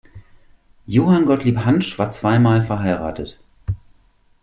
Johann 0.87 1.27
Gottlieb 1.27 1.59
Hantzsch 1.59 1.99
war 1.99 2.09
zweimal 2.09 2.63
verheiratet. 2.63 3.39